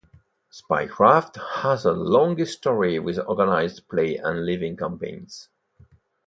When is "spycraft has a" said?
0.51-1.91